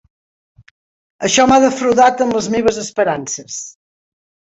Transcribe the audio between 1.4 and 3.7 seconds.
m'ha defraudat en les meves esperances.